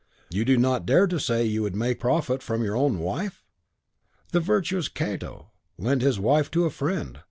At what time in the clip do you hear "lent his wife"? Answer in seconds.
5.77-6.49